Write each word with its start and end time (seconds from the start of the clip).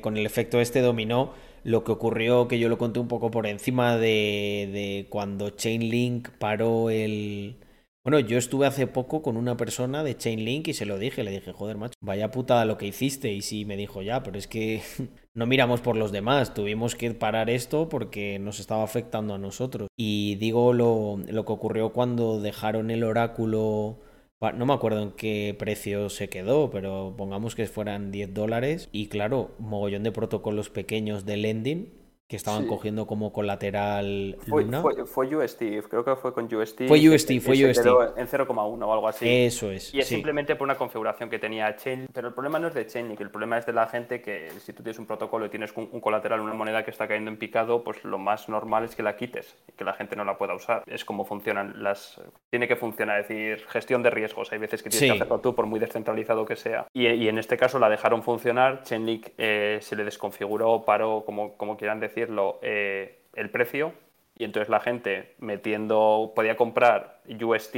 Con 0.00 0.16
el 0.16 0.26
efecto 0.26 0.60
este 0.60 0.80
dominó, 0.80 1.32
lo 1.64 1.82
que 1.82 1.90
ocurrió, 1.92 2.46
que 2.46 2.60
yo 2.60 2.68
lo 2.68 2.78
conté 2.78 3.00
un 3.00 3.08
poco 3.08 3.30
por 3.32 3.46
encima 3.46 3.96
de, 3.96 4.70
de 4.72 5.06
cuando 5.10 5.50
Chainlink 5.50 6.30
paró 6.38 6.90
el... 6.90 7.56
Bueno, 8.04 8.20
yo 8.20 8.38
estuve 8.38 8.66
hace 8.66 8.86
poco 8.86 9.20
con 9.20 9.36
una 9.36 9.56
persona 9.56 10.04
de 10.04 10.16
Chainlink 10.16 10.68
y 10.68 10.74
se 10.74 10.86
lo 10.86 10.96
dije, 10.96 11.24
le 11.24 11.32
dije, 11.32 11.52
joder, 11.52 11.76
macho, 11.76 11.94
vaya 12.00 12.30
puta 12.30 12.64
lo 12.64 12.78
que 12.78 12.86
hiciste. 12.86 13.32
Y 13.32 13.42
sí, 13.42 13.64
me 13.64 13.76
dijo, 13.76 14.00
ya, 14.00 14.22
pero 14.22 14.38
es 14.38 14.46
que 14.46 14.80
no 15.34 15.46
miramos 15.46 15.80
por 15.80 15.96
los 15.96 16.12
demás, 16.12 16.54
tuvimos 16.54 16.94
que 16.94 17.12
parar 17.14 17.50
esto 17.50 17.88
porque 17.88 18.38
nos 18.38 18.60
estaba 18.60 18.84
afectando 18.84 19.34
a 19.34 19.38
nosotros. 19.38 19.88
Y 19.96 20.36
digo 20.36 20.72
lo 20.72 21.18
que 21.26 21.52
ocurrió 21.52 21.92
cuando 21.92 22.40
dejaron 22.40 22.92
el 22.92 23.02
oráculo 23.02 23.98
no 24.40 24.66
me 24.66 24.74
acuerdo 24.74 25.02
en 25.02 25.12
qué 25.12 25.54
precio 25.58 26.08
se 26.10 26.28
quedó, 26.28 26.70
pero 26.70 27.14
pongamos 27.16 27.54
que 27.54 27.66
fueran 27.66 28.10
10 28.10 28.34
dólares. 28.34 28.88
Y 28.92 29.08
claro, 29.08 29.54
mogollón 29.58 30.02
de 30.02 30.12
protocolos 30.12 30.70
pequeños 30.70 31.24
de 31.24 31.36
lending 31.36 32.05
que 32.28 32.34
estaban 32.34 32.66
cogiendo 32.66 33.06
como 33.06 33.32
colateral 33.32 34.36
fue, 34.48 34.64
Fue, 35.06 35.36
UST, 35.36 35.62
creo 35.88 36.04
que 36.04 36.16
fue 36.16 36.34
con 36.34 36.52
UST. 36.52 36.88
Fue 36.88 37.08
UST, 37.08 37.40
fue 37.40 37.64
UST. 37.64 37.86
En 38.16 38.26
0,1 38.26 38.50
o 38.84 38.92
algo 38.92 39.06
así. 39.06 39.28
Eso 39.28 39.70
es. 39.70 39.94
Y 39.94 40.00
es 40.00 40.08
simplemente 40.08 40.56
por 40.56 40.64
una 40.64 40.74
configuración 40.74 41.30
que 41.30 41.38
tenía 41.38 41.76
Chainlink. 41.76 42.10
Pero 42.12 42.28
el 42.28 42.34
problema 42.34 42.58
no 42.58 42.66
es 42.66 42.74
de 42.74 42.84
Chainlink, 42.84 43.20
el 43.20 43.30
problema 43.30 43.58
es 43.58 43.66
de 43.66 43.72
la 43.72 43.86
gente 43.86 44.20
que 44.22 44.50
si 44.58 44.72
tú 44.72 44.82
tienes 44.82 44.98
un 44.98 45.06
protocolo 45.06 45.46
y 45.46 45.50
tienes 45.50 45.72
un, 45.76 46.00
colateral, 46.00 46.40
una 46.40 46.54
moneda 46.54 46.84
que 46.84 46.90
está 46.90 47.06
cayendo 47.06 47.30
en 47.30 47.36
picado, 47.36 47.84
pues 47.84 48.02
lo 48.02 48.18
más 48.18 48.48
normal 48.48 48.84
es 48.84 48.96
que 48.96 49.04
la 49.04 49.14
quites 49.14 49.56
y 49.68 49.72
que 49.72 49.84
la 49.84 49.92
gente 49.92 50.16
no 50.16 50.24
la 50.24 50.36
pueda 50.36 50.54
usar. 50.54 50.82
Es 50.86 51.04
como 51.04 51.24
funcionan 51.24 51.80
las. 51.80 52.20
Tiene 52.50 52.66
que 52.66 52.74
funcionar, 52.74 53.20
es 53.20 53.28
decir, 53.28 53.64
gestión 53.68 54.02
de 54.02 54.10
riesgos. 54.10 54.50
Hay 54.50 54.58
veces 54.58 54.82
que 54.82 54.90
tienes 54.90 55.10
que 55.10 55.16
hacerlo 55.16 55.38
tú, 55.38 55.54
por 55.54 55.66
muy 55.66 55.78
descentralizado 55.78 56.44
que 56.44 56.56
sea. 56.56 56.88
Y, 56.92 57.28
en 57.28 57.38
este 57.38 57.56
caso 57.56 57.78
la 57.78 57.88
dejaron 57.88 58.24
funcionar. 58.24 58.82
Chainlink 58.82 59.28
eh, 59.38 59.78
se 59.80 59.94
le 59.94 60.02
desconfiguró, 60.04 60.84
paró, 60.84 61.22
como, 61.24 61.56
como 61.56 61.76
quieran 61.76 62.00
decir 62.00 62.15
decirlo, 62.16 62.58
eh, 62.62 63.18
el 63.34 63.50
precio 63.50 63.92
y 64.38 64.44
entonces 64.44 64.68
la 64.70 64.80
gente 64.80 65.34
metiendo, 65.38 66.32
podía 66.34 66.56
comprar 66.56 67.20
UST 67.28 67.76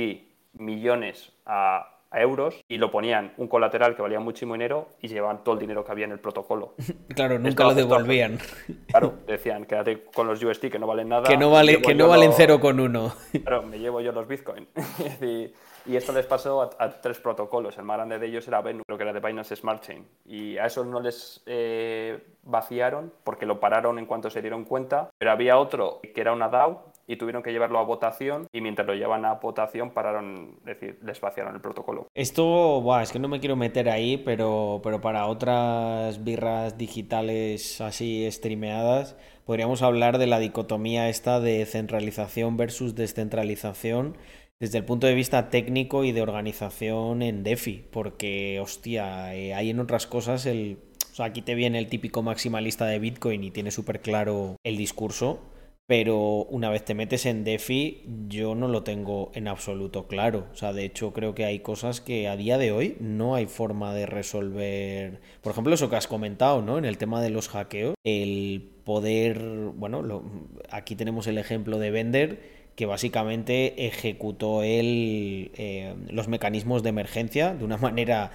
millones 0.55 1.33
a, 1.45 1.95
euros 2.11 2.65
y 2.69 2.79
lo 2.79 2.91
ponían 2.91 3.35
un 3.37 3.49
colateral 3.49 3.95
que 3.95 4.01
valía 4.01 4.19
muchísimo 4.19 4.55
dinero 4.55 4.89
y 5.03 5.09
llevaban 5.09 5.45
todo 5.45 5.57
el 5.57 5.61
dinero 5.61 5.85
que 5.85 5.93
había 5.93 6.07
en 6.07 6.13
el 6.13 6.19
protocolo. 6.19 6.75
Claro, 7.15 7.39
nunca 7.39 7.65
lo 7.65 7.75
devolvían. 7.75 8.39
Claro, 8.87 9.19
decían, 9.27 9.67
quédate 9.67 10.05
con 10.05 10.27
los 10.27 10.43
UST 10.43 10.67
que 10.67 10.79
no 10.79 10.87
valen 10.87 11.11
nada. 11.11 11.25
Que 11.25 11.37
no, 11.37 11.51
vale, 11.51 11.83
que 11.83 11.95
no 11.95 12.09
valen 12.09 12.33
cero 12.35 12.61
con 12.61 12.81
uno. 12.81 13.13
Claro, 13.43 13.65
me 13.65 13.79
llevo 13.79 14.01
yo 14.01 14.13
los 14.13 14.27
Bitcoin. 14.27 14.67
Y 15.21 15.53
esto 15.97 16.13
les 16.13 16.27
pasó 16.27 16.63
a, 16.63 16.91
tres 17.01 17.19
protocolos. 17.19 17.79
El 17.79 17.85
más 17.85 17.97
grande 17.97 18.19
de 18.19 18.27
ellos 18.27 18.47
era 18.49 18.61
Venus, 18.61 18.83
creo 18.87 18.99
que 18.99 19.05
era 19.05 19.13
de 19.13 19.21
Binance 19.21 19.57
Smart 19.57 19.83
Chain. 19.83 20.07
Y 20.27 20.59
a 20.59 20.67
esos 20.67 20.87
no 20.87 21.01
les 21.01 21.43
eh, 21.47 22.23
vaciaron 22.43 23.13
porque 23.25 23.47
lo 23.47 23.61
pararon 23.61 23.99
en 23.99 24.07
cuanto 24.07 24.31
se 24.31 24.41
dieron 24.41 24.65
cuenta. 24.65 25.11
Pero 25.19 25.31
había 25.31 25.59
otro 25.59 26.01
que 26.03 26.21
era 26.21 26.33
una 26.33 26.49
DAO 26.49 26.93
y 27.09 27.17
tuvieron 27.17 27.43
que 27.43 27.53
llevarlo 27.53 27.79
a 27.79 27.85
votación 27.85 28.47
y 28.53 28.61
mientras 28.61 28.87
lo 28.87 28.95
llevan 28.95 29.25
a 29.25 29.35
votación 29.35 29.91
pararon, 29.91 30.57
es 30.61 30.79
decir, 30.79 30.99
les 31.03 31.21
vaciaron 31.21 31.55
el 31.55 31.61
protocolo. 31.61 32.07
Esto, 32.15 32.45
buah, 32.83 33.03
es 33.03 33.13
que 33.13 33.19
no 33.19 33.29
me 33.29 33.41
quiero 33.41 33.57
meter 33.57 33.89
ahí, 33.89 34.19
pero, 34.19 34.81
pero 34.85 35.01
para 35.01 35.27
otras 35.27 36.23
birras 36.23 36.77
digitales 36.77 37.81
así 37.81 38.31
streameadas, 38.31 39.17
podríamos 39.47 39.81
hablar 39.83 40.19
de 40.19 40.27
la 40.27 40.39
dicotomía 40.39 41.09
esta 41.09 41.41
de 41.41 41.65
centralización 41.65 42.59
versus 42.59 42.95
descentralización 42.95 44.19
desde 44.61 44.79
el 44.79 44.85
punto 44.85 45.07
de 45.07 45.15
vista 45.15 45.51
técnico 45.51 46.05
y 46.05 46.13
de 46.13 46.23
organización 46.23 47.23
en 47.23 47.45
DeFi, 47.45 47.85
porque, 47.91 48.59
hostia, 48.61 49.35
eh, 49.35 49.55
hay 49.55 49.71
en 49.71 49.81
otras 49.81 50.07
cosas 50.07 50.47
el... 50.47 50.79
O 51.13 51.15
sea, 51.19 51.27
aquí 51.27 51.43
te 51.43 51.55
viene 51.55 51.79
el 51.79 51.89
típico 51.89 52.23
maximalista 52.23 52.87
de 52.87 52.99
Bitcoin 52.99 53.43
y 53.43 53.51
tiene 53.51 53.73
súper 53.73 54.01
claro 54.01 54.57
el 54.63 54.77
discurso, 54.77 55.41
pero 55.87 56.45
una 56.45 56.71
vez 56.71 56.85
te 56.85 56.95
metes 56.95 57.27
en 57.27 57.43
DeFi, 57.43 58.05
yo 58.29 58.55
no 58.55 58.69
lo 58.69 58.85
tengo 58.85 59.33
en 59.35 59.49
absoluto 59.49 60.07
claro. 60.07 60.47
O 60.53 60.55
sea, 60.55 60.73
de 60.73 60.85
hecho 60.85 61.13
creo 61.13 61.35
que 61.35 61.45
hay 61.45 61.59
cosas 61.59 62.01
que 62.01 62.29
a 62.29 62.37
día 62.37 62.57
de 62.57 62.71
hoy 62.71 62.97
no 63.01 63.35
hay 63.35 63.47
forma 63.47 63.95
de 63.95 64.07
resolver. 64.07 65.21
Por 65.41 65.53
ejemplo, 65.53 65.75
eso 65.75 65.91
que 65.91 65.97
has 65.97 66.07
comentado, 66.07 66.63
¿no? 66.63 66.79
En 66.79 66.85
el 66.85 66.99
tema 66.99 67.21
de 67.21 67.31
los 67.31 67.49
hackeos, 67.49 67.95
el 68.05 68.71
poder, 68.85 69.43
bueno, 69.75 70.23
aquí 70.71 70.95
tenemos 70.95 71.27
el 71.27 71.39
ejemplo 71.39 71.79
de 71.79 71.91
Vender 71.91 72.58
que 72.79 72.87
básicamente 72.87 73.89
ejecutó 73.89 74.63
él 74.63 75.51
eh, 75.57 75.97
los 76.13 76.29
mecanismos 76.29 76.85
de 76.85 76.91
emergencia 76.91 77.53
de 77.53 77.65
una 77.65 77.77
manera 77.89 78.31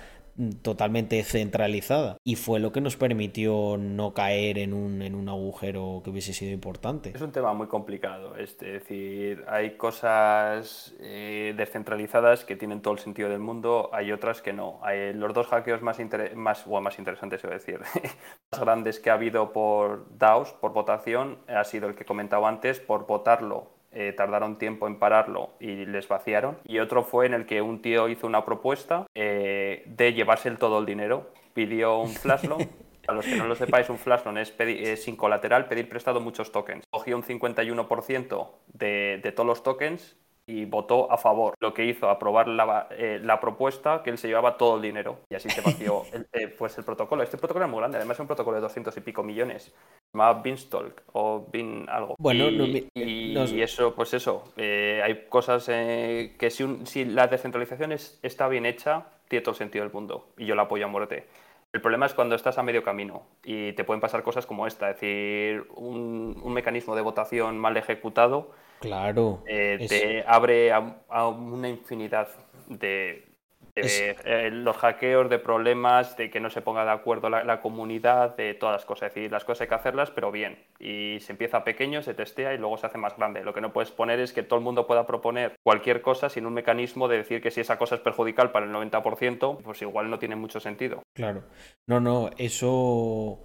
totalmente 0.61 1.23
centralizada 1.23 2.17
y 2.25 2.35
fue 2.35 2.59
lo 2.59 2.73
que 2.73 2.81
nos 2.81 2.97
permitió 2.97 3.77
no 3.77 4.13
caer 4.13 4.57
en 4.57 4.73
un, 4.73 5.01
en 5.01 5.15
un 5.15 5.29
agujero 5.29 6.01
que 6.03 6.09
hubiese 6.09 6.33
sido 6.33 6.51
importante. 6.51 7.13
Es 7.15 7.21
un 7.21 7.31
tema 7.31 7.53
muy 7.53 7.67
complicado, 7.67 8.35
es 8.35 8.57
decir, 8.57 9.45
hay 9.47 9.77
cosas 9.77 10.93
eh, 10.99 11.53
descentralizadas 11.55 12.43
que 12.43 12.57
tienen 12.57 12.81
todo 12.81 12.95
el 12.95 12.99
sentido 12.99 13.29
del 13.29 13.39
mundo, 13.39 13.91
hay 13.93 14.11
otras 14.11 14.41
que 14.41 14.51
no. 14.51 14.79
Hay 14.83 15.13
los 15.13 15.33
dos 15.33 15.47
hackeos 15.47 15.81
más, 15.81 15.99
más, 16.35 16.65
o 16.67 16.81
más 16.81 16.99
interesantes, 16.99 17.45
a 17.45 17.47
decir, 17.47 17.79
más 18.51 18.59
grandes 18.59 18.99
que 18.99 19.09
ha 19.09 19.13
habido 19.13 19.53
por 19.53 20.17
DAOs, 20.17 20.51
por 20.51 20.73
votación, 20.73 21.37
ha 21.47 21.63
sido 21.63 21.87
el 21.87 21.95
que 21.95 22.03
comentaba 22.03 22.49
antes, 22.49 22.81
por 22.81 23.07
votarlo 23.07 23.82
eh, 23.93 24.13
tardaron 24.13 24.57
tiempo 24.57 24.87
en 24.87 24.97
pararlo 24.97 25.51
y 25.59 25.85
les 25.85 26.07
vaciaron. 26.07 26.57
Y 26.65 26.79
otro 26.79 27.03
fue 27.03 27.25
en 27.25 27.33
el 27.33 27.45
que 27.45 27.61
un 27.61 27.81
tío 27.81 28.09
hizo 28.09 28.27
una 28.27 28.45
propuesta 28.45 29.05
eh, 29.15 29.83
de 29.85 30.13
llevarse 30.13 30.49
el 30.49 30.57
todo 30.57 30.79
el 30.79 30.85
dinero. 30.85 31.31
Pidió 31.53 31.97
un 31.99 32.09
flash 32.09 32.45
loan. 32.45 32.69
A 33.05 33.11
los 33.11 33.25
que 33.25 33.35
no 33.35 33.47
lo 33.47 33.55
sepáis, 33.55 33.89
un 33.89 33.97
flash 33.97 34.23
loan 34.23 34.37
es, 34.37 34.53
sin 35.03 35.17
colateral 35.17 35.67
pedir 35.67 35.89
prestado 35.89 36.21
muchos 36.21 36.53
tokens. 36.53 36.85
Cogió 36.89 37.17
un 37.17 37.23
51% 37.23 38.49
de, 38.67 39.19
de 39.21 39.31
todos 39.33 39.45
los 39.45 39.61
tokens 39.61 40.15
y 40.45 40.65
votó 40.65 41.11
a 41.11 41.17
favor. 41.17 41.55
Lo 41.59 41.73
que 41.73 41.85
hizo 41.85 42.09
aprobar 42.09 42.47
la, 42.47 42.87
eh, 42.91 43.19
la, 43.21 43.39
propuesta 43.39 44.03
que 44.03 44.09
él 44.09 44.17
se 44.17 44.27
llevaba 44.27 44.57
todo 44.57 44.75
el 44.75 44.81
dinero 44.81 45.19
y 45.29 45.35
así 45.35 45.49
se 45.49 45.61
vació 45.61 46.03
el, 46.11 46.53
pues 46.53 46.77
el 46.77 46.83
protocolo. 46.83 47.23
Este 47.23 47.37
protocolo 47.37 47.65
es 47.65 47.71
muy 47.71 47.79
grande, 47.79 47.97
además 47.97 48.15
es 48.15 48.21
un 48.21 48.27
protocolo 48.27 48.55
de 48.55 48.61
200 48.61 48.95
y 48.97 49.01
pico 49.01 49.23
millones 49.23 49.73
llama 50.13 50.33
Beanstalk 50.41 51.03
o 51.13 51.47
Bean 51.51 51.85
algo. 51.89 52.15
Bueno, 52.17 52.45
y, 52.49 53.61
eso, 53.61 53.93
pues 53.95 54.13
eso, 54.13 54.53
eh, 54.57 55.01
hay 55.03 55.25
cosas 55.29 55.67
eh, 55.69 56.35
que 56.37 56.49
si, 56.49 56.65
si 56.85 57.05
la 57.05 57.27
descentralización 57.27 57.91
está 57.91 58.47
bien 58.47 58.65
hecha, 58.65 59.05
tiene 59.27 59.43
todo 59.43 59.51
el 59.51 59.57
sentido 59.57 59.83
del 59.83 59.93
mundo 59.93 60.29
y 60.37 60.45
yo 60.45 60.55
la 60.55 60.63
apoyo 60.63 60.85
a 60.85 60.89
muerte. 60.89 61.27
El 61.71 61.81
problema 61.81 62.05
es 62.05 62.13
cuando 62.13 62.35
estás 62.35 62.59
a 62.59 62.63
medio 62.63 62.83
camino 62.83 63.23
y 63.43 63.73
te 63.73 63.83
pueden 63.83 63.99
pasar 63.99 64.21
cosas 64.21 64.45
como 64.45 64.67
esta, 64.67 64.91
es 64.91 65.01
decir, 65.01 65.65
un, 65.75 66.39
un 66.43 66.53
mecanismo 66.53 66.95
de 66.95 67.01
votación 67.01 67.57
mal 67.57 67.75
ejecutado 67.75 68.51
claro, 68.79 69.41
eh, 69.47 69.85
te 69.89 70.23
abre 70.27 70.71
a 70.71 71.27
una 71.29 71.69
infinidad 71.69 72.27
de, 72.67 73.32
eh, 73.75 74.49
los 74.51 74.77
hackeos, 74.77 75.29
de 75.29 75.39
problemas, 75.39 76.15
de 76.15 76.29
que 76.29 76.39
no 76.39 76.49
se 76.49 76.61
ponga 76.61 76.85
de 76.85 76.91
acuerdo 76.91 77.29
la, 77.29 77.61
comunidad, 77.61 78.35
de 78.35 78.53
todas 78.53 78.73
las 78.73 78.85
cosas. 78.85 79.07
Es 79.07 79.15
decir, 79.15 79.31
las 79.31 79.45
cosas 79.45 79.61
hay 79.61 79.67
que 79.67 79.75
hacerlas, 79.75 80.11
pero 80.11 80.31
bien. 80.31 80.57
Y 80.79 81.17
se 81.21 81.31
empieza 81.31 81.63
pequeño, 81.63 82.01
se 82.01 82.13
testea 82.13 82.53
y 82.53 82.57
luego 82.57 82.77
se 82.77 82.87
hace 82.87 82.97
más 82.97 83.17
grande. 83.17 83.43
Lo 83.43 83.53
que 83.53 83.61
no 83.61 83.73
puedes 83.73 83.91
poner 83.91 84.19
es 84.19 84.31
que 84.31 84.43
todo 84.43 84.59
el 84.59 84.65
mundo 84.65 84.85
pueda 84.85 85.07
proponer 85.07 85.55
cualquier 85.63 86.01
cosa 86.01 86.29
sin 86.29 86.45
un 86.45 86.53
mecanismo 86.53 87.07
de 87.07 87.17
decir 87.17 87.41
que 87.41 87.51
si 87.51 87.61
esa 87.61 87.77
cosa 87.77 87.95
es 87.95 88.01
perjudicial 88.01 88.51
para 88.51 88.65
el 88.65 88.71
90%, 88.71 89.61
pues 89.63 89.81
igual 89.81 90.09
no 90.09 90.19
tiene 90.19 90.35
mucho 90.35 90.59
sentido. 90.59 91.01
Claro. 91.15 91.43
No, 91.87 91.99
no, 91.99 92.29
eso... 92.37 93.39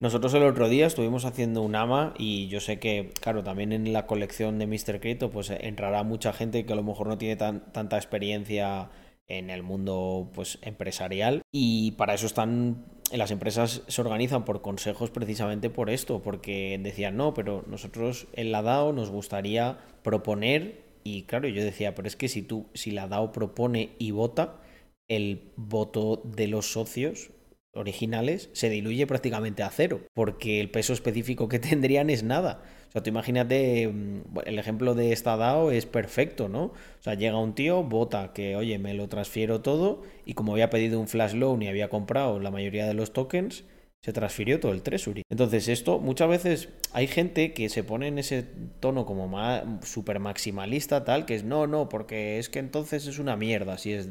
Nosotros 0.00 0.34
el 0.34 0.42
otro 0.42 0.68
día 0.68 0.86
estuvimos 0.86 1.24
haciendo 1.24 1.62
un 1.62 1.74
AMA 1.76 2.14
y 2.18 2.48
yo 2.48 2.60
sé 2.60 2.78
que, 2.78 3.12
claro, 3.22 3.42
también 3.42 3.72
en 3.72 3.92
la 3.92 4.06
colección 4.06 4.58
de 4.58 4.66
Mr. 4.66 5.00
Crypto 5.00 5.30
pues 5.30 5.50
entrará 5.50 6.02
mucha 6.02 6.32
gente 6.32 6.66
que 6.66 6.72
a 6.72 6.76
lo 6.76 6.82
mejor 6.82 7.06
no 7.06 7.16
tiene 7.16 7.36
tan, 7.36 7.72
tanta 7.72 7.96
experiencia 7.96 8.90
en 9.28 9.50
el 9.50 9.62
mundo 9.62 10.30
pues 10.34 10.58
empresarial. 10.62 11.42
Y 11.52 11.92
para 11.92 12.14
eso 12.14 12.26
están 12.26 12.84
las 13.12 13.30
empresas 13.30 13.82
se 13.86 14.00
organizan 14.00 14.44
por 14.44 14.62
consejos 14.62 15.10
precisamente 15.10 15.70
por 15.70 15.90
esto, 15.90 16.22
porque 16.22 16.78
decían, 16.82 17.16
no, 17.16 17.34
pero 17.34 17.64
nosotros 17.68 18.26
en 18.32 18.50
la 18.50 18.62
DAO 18.62 18.92
nos 18.92 19.10
gustaría 19.10 19.78
proponer, 20.02 20.82
y 21.04 21.22
claro, 21.24 21.48
yo 21.48 21.62
decía, 21.62 21.94
pero 21.94 22.08
es 22.08 22.16
que 22.16 22.28
si 22.28 22.42
tú, 22.42 22.66
si 22.74 22.90
la 22.90 23.06
DAO 23.06 23.30
propone 23.32 23.90
y 23.98 24.10
vota, 24.10 24.60
el 25.08 25.52
voto 25.56 26.22
de 26.24 26.48
los 26.48 26.72
socios 26.72 27.30
originales 27.74 28.50
se 28.52 28.70
diluye 28.70 29.06
prácticamente 29.06 29.62
a 29.62 29.70
cero, 29.70 30.00
porque 30.14 30.60
el 30.60 30.70
peso 30.70 30.92
específico 30.92 31.48
que 31.48 31.58
tendrían 31.60 32.10
es 32.10 32.22
nada. 32.22 32.62
O 32.88 32.92
sea, 32.92 33.02
tú 33.02 33.10
imagínate, 33.10 33.88
mm, 33.88 34.38
el 34.46 34.58
ejemplo 34.58 34.94
de 34.94 35.12
esta 35.12 35.36
DAO 35.36 35.70
es 35.70 35.86
perfecto, 35.86 36.48
¿no? 36.48 36.64
O 36.64 37.02
sea, 37.02 37.14
llega 37.14 37.38
un 37.38 37.54
tío, 37.54 37.82
vota 37.82 38.32
que, 38.32 38.56
oye, 38.56 38.78
me 38.78 38.94
lo 38.94 39.08
transfiero 39.08 39.60
todo, 39.60 40.02
y 40.24 40.34
como 40.34 40.52
había 40.52 40.70
pedido 40.70 41.00
un 41.00 41.08
flash 41.08 41.34
loan 41.34 41.62
y 41.62 41.68
había 41.68 41.88
comprado 41.88 42.38
la 42.40 42.50
mayoría 42.50 42.86
de 42.86 42.94
los 42.94 43.12
tokens, 43.12 43.64
se 44.04 44.12
transfirió 44.12 44.60
todo 44.60 44.72
el 44.72 44.82
treasury. 44.82 45.22
Entonces, 45.30 45.66
esto 45.66 45.98
muchas 45.98 46.28
veces 46.28 46.68
hay 46.92 47.06
gente 47.06 47.54
que 47.54 47.70
se 47.70 47.82
pone 47.82 48.08
en 48.08 48.18
ese 48.18 48.44
tono 48.78 49.06
como 49.06 49.34
super 49.82 50.18
maximalista, 50.18 51.04
tal, 51.06 51.24
que 51.24 51.34
es 51.34 51.42
no, 51.42 51.66
no, 51.66 51.88
porque 51.88 52.38
es 52.38 52.50
que 52.50 52.58
entonces 52.58 53.06
es 53.06 53.18
una 53.18 53.34
mierda 53.36 53.78
si 53.78 53.94
es, 53.94 54.10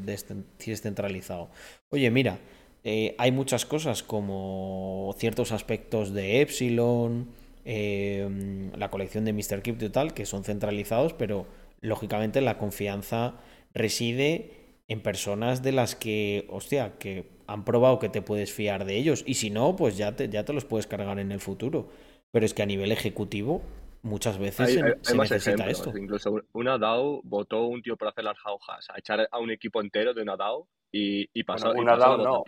si 0.58 0.72
es 0.72 0.82
centralizado. 0.82 1.48
Oye, 1.90 2.10
mira, 2.10 2.40
eh, 2.84 3.14
hay 3.16 3.32
muchas 3.32 3.64
cosas 3.64 4.02
como 4.02 5.14
ciertos 5.16 5.52
aspectos 5.52 6.12
de 6.12 6.42
Epsilon, 6.42 7.28
eh, 7.64 8.70
la 8.76 8.90
colección 8.90 9.24
de 9.24 9.32
Mr. 9.32 9.62
Crypto 9.62 9.86
y 9.86 9.88
tal, 9.88 10.12
que 10.12 10.26
son 10.26 10.44
centralizados, 10.44 11.14
pero 11.14 11.46
lógicamente 11.80 12.42
la 12.42 12.58
confianza 12.58 13.36
reside 13.72 14.50
en 14.86 15.00
personas 15.00 15.62
de 15.62 15.72
las 15.72 15.96
que, 15.96 16.46
hostia, 16.50 16.98
que 16.98 17.30
han 17.46 17.64
probado 17.64 17.98
que 17.98 18.10
te 18.10 18.20
puedes 18.20 18.52
fiar 18.52 18.84
de 18.84 18.96
ellos. 18.96 19.24
Y 19.26 19.34
si 19.34 19.48
no, 19.48 19.76
pues 19.76 19.96
ya 19.96 20.14
te, 20.14 20.28
ya 20.28 20.44
te 20.44 20.52
los 20.52 20.66
puedes 20.66 20.86
cargar 20.86 21.18
en 21.18 21.32
el 21.32 21.40
futuro. 21.40 21.88
Pero 22.32 22.44
es 22.44 22.52
que 22.52 22.62
a 22.62 22.66
nivel 22.66 22.92
ejecutivo, 22.92 23.62
muchas 24.02 24.36
veces 24.36 24.78
se, 25.00 25.16
necesita 25.16 25.70
esto. 25.70 25.96
Incluso 25.96 26.42
una 26.52 26.76
DAO 26.76 27.22
votó 27.24 27.64
un 27.64 27.80
tío 27.80 27.96
por 27.96 28.08
hacer 28.08 28.24
las 28.24 28.38
jaujas, 28.38 28.86
a 28.90 28.98
echar 28.98 29.26
a 29.30 29.38
un 29.38 29.50
equipo 29.50 29.80
entero 29.80 30.12
de 30.12 30.20
una 30.20 30.36
DAO 30.36 30.68
y, 30.94 31.28
y 31.34 31.42
pasó, 31.42 31.72
una 31.72 31.96
DAO, 31.96 32.18
No. 32.18 32.44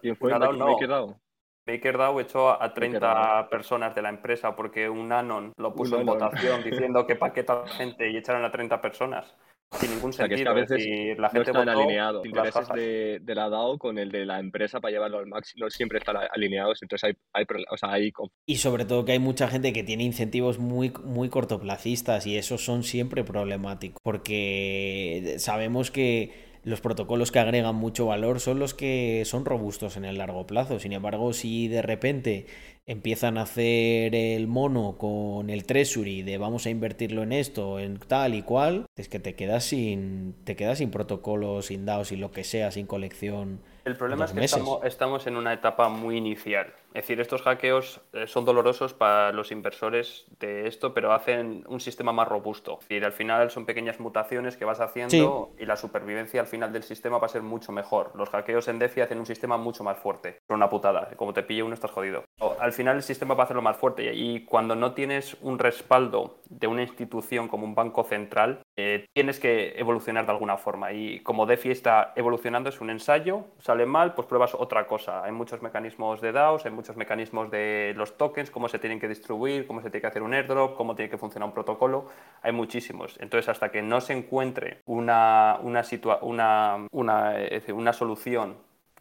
¿Quién 0.00 0.14
fue? 0.14 0.28
Una 0.28 0.38
DAO, 0.38 0.52
no. 0.52 1.20
MakerDAO 1.66 2.20
echó 2.20 2.62
a 2.62 2.72
30 2.72 3.48
personas 3.48 3.94
de 3.94 4.02
la 4.02 4.08
empresa 4.08 4.56
porque 4.56 4.88
un 4.88 5.12
Anon 5.12 5.52
lo 5.56 5.74
puso 5.74 6.00
en 6.00 6.06
votación 6.06 6.62
diciendo 6.64 7.06
que 7.06 7.16
paqueta 7.16 7.66
gente 7.66 8.10
y 8.10 8.16
echaron 8.16 8.44
a 8.44 8.50
30 8.50 8.80
personas. 8.80 9.34
Sin 9.72 9.90
ningún 9.90 10.12
sentido. 10.12 10.42
que 10.42 10.48
a 10.48 10.52
veces 10.52 11.18
la 11.18 11.30
gente 11.30 11.52
no 11.52 11.60
están 11.60 11.68
alineados. 11.68 12.26
Los 12.26 12.26
intereses 12.26 12.68
de, 12.74 13.18
de, 13.22 13.34
la 13.36 13.48
DAO 13.48 13.78
con 13.78 13.98
el 13.98 14.10
de 14.10 14.26
la 14.26 14.40
empresa 14.40 14.80
para 14.80 14.90
llevarlo 14.90 15.18
al 15.18 15.26
máximo 15.26 15.66
no 15.66 15.70
siempre 15.70 15.98
están 15.98 16.16
alineados. 16.16 16.82
Entonces 16.82 17.04
hay, 17.04 17.16
hay, 17.32 17.46
o 17.70 17.76
sea, 17.76 17.92
hay... 17.92 18.12
Y 18.46 18.56
sobre 18.56 18.84
todo 18.84 19.04
que 19.04 19.12
hay 19.12 19.20
mucha 19.20 19.46
gente 19.46 19.72
que 19.72 19.84
tiene 19.84 20.02
incentivos 20.02 20.58
muy, 20.58 20.92
muy 21.04 21.28
cortoplacistas 21.28 22.26
y 22.26 22.36
esos 22.36 22.64
son 22.64 22.82
siempre 22.82 23.22
problemáticos. 23.22 24.00
Porque 24.02 25.36
sabemos 25.38 25.92
que 25.92 26.49
los 26.62 26.80
protocolos 26.80 27.32
que 27.32 27.38
agregan 27.38 27.74
mucho 27.74 28.06
valor 28.06 28.40
son 28.40 28.58
los 28.58 28.74
que 28.74 29.22
son 29.24 29.44
robustos 29.44 29.96
en 29.96 30.04
el 30.04 30.18
largo 30.18 30.46
plazo. 30.46 30.78
Sin 30.78 30.92
embargo, 30.92 31.32
si 31.32 31.68
de 31.68 31.82
repente 31.82 32.46
empiezan 32.86 33.38
a 33.38 33.42
hacer 33.42 34.14
el 34.14 34.46
mono 34.46 34.96
con 34.98 35.48
el 35.48 35.64
treasury 35.64 36.22
de 36.22 36.38
vamos 36.38 36.66
a 36.66 36.70
invertirlo 36.70 37.22
en 37.22 37.32
esto, 37.32 37.78
en 37.78 37.98
tal 37.98 38.34
y 38.34 38.42
cual, 38.42 38.86
es 39.00 39.08
que 39.08 39.18
te 39.18 39.34
quedas 39.34 39.64
sin 39.64 40.34
te 40.44 40.56
quedas 40.56 40.78
sin 40.78 40.90
protocolos, 40.90 41.66
sin 41.66 41.86
DAOs 41.86 42.12
y 42.12 42.16
lo 42.16 42.30
que 42.30 42.44
sea, 42.44 42.70
sin 42.70 42.86
colección. 42.86 43.60
El 43.84 43.96
problema 43.96 44.26
es 44.26 44.32
que 44.32 44.44
estamos, 44.44 44.84
estamos 44.84 45.26
en 45.26 45.36
una 45.36 45.52
etapa 45.52 45.88
muy 45.88 46.16
inicial. 46.16 46.74
Es 46.92 47.04
decir, 47.04 47.20
estos 47.20 47.42
hackeos 47.42 48.00
eh, 48.12 48.26
son 48.26 48.44
dolorosos 48.44 48.94
para 48.94 49.32
los 49.32 49.52
inversores 49.52 50.26
de 50.38 50.66
esto, 50.66 50.92
pero 50.92 51.12
hacen 51.12 51.64
un 51.68 51.80
sistema 51.80 52.12
más 52.12 52.28
robusto. 52.28 52.78
Es 52.82 52.88
decir, 52.88 53.04
al 53.04 53.12
final 53.12 53.50
son 53.50 53.64
pequeñas 53.64 54.00
mutaciones 54.00 54.56
que 54.56 54.64
vas 54.64 54.80
haciendo 54.80 55.52
y 55.58 55.66
la 55.66 55.76
supervivencia 55.76 56.40
al 56.40 56.46
final 56.46 56.72
del 56.72 56.82
sistema 56.82 57.18
va 57.18 57.26
a 57.26 57.30
ser 57.30 57.42
mucho 57.42 57.72
mejor. 57.72 58.12
Los 58.14 58.28
hackeos 58.30 58.68
en 58.68 58.78
DeFi 58.78 59.02
hacen 59.02 59.18
un 59.18 59.26
sistema 59.26 59.56
mucho 59.56 59.84
más 59.84 59.98
fuerte. 59.98 60.40
Es 60.48 60.54
una 60.54 60.68
putada. 60.68 61.10
Como 61.16 61.32
te 61.32 61.42
pille 61.42 61.62
uno, 61.62 61.74
estás 61.74 61.90
jodido. 61.90 62.24
Al 62.58 62.72
final 62.72 62.96
el 62.96 63.02
sistema 63.02 63.34
va 63.34 63.42
a 63.42 63.44
hacerlo 63.44 63.62
más 63.62 63.76
fuerte 63.76 64.12
y 64.12 64.44
cuando 64.44 64.74
no 64.74 64.92
tienes 64.92 65.36
un 65.40 65.58
respaldo 65.58 66.40
de 66.60 66.66
una 66.66 66.82
institución 66.82 67.48
como 67.48 67.64
un 67.64 67.74
banco 67.74 68.04
central, 68.04 68.60
eh, 68.76 69.06
tienes 69.14 69.40
que 69.40 69.72
evolucionar 69.78 70.26
de 70.26 70.32
alguna 70.32 70.58
forma. 70.58 70.92
Y 70.92 71.20
como 71.20 71.46
DeFi 71.46 71.70
está 71.70 72.12
evolucionando, 72.16 72.68
es 72.68 72.80
un 72.80 72.90
ensayo, 72.90 73.46
sale 73.58 73.86
mal, 73.86 74.14
pues 74.14 74.28
pruebas 74.28 74.54
otra 74.54 74.86
cosa. 74.86 75.24
Hay 75.24 75.32
muchos 75.32 75.62
mecanismos 75.62 76.20
de 76.20 76.32
DAOs, 76.32 76.66
hay 76.66 76.72
muchos 76.72 76.96
mecanismos 76.96 77.50
de 77.50 77.94
los 77.96 78.16
tokens, 78.18 78.50
cómo 78.50 78.68
se 78.68 78.78
tienen 78.78 79.00
que 79.00 79.08
distribuir, 79.08 79.66
cómo 79.66 79.80
se 79.80 79.90
tiene 79.90 80.02
que 80.02 80.06
hacer 80.08 80.22
un 80.22 80.34
airdrop, 80.34 80.76
cómo 80.76 80.94
tiene 80.94 81.10
que 81.10 81.18
funcionar 81.18 81.48
un 81.48 81.54
protocolo. 81.54 82.06
Hay 82.42 82.52
muchísimos. 82.52 83.16
Entonces, 83.20 83.48
hasta 83.48 83.70
que 83.70 83.80
no 83.80 84.00
se 84.00 84.12
encuentre 84.12 84.82
una, 84.84 85.58
una, 85.62 85.82
una, 86.20 86.86
una, 86.92 87.36
una 87.72 87.92
solución 87.92 88.56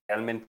realmente 0.08 0.48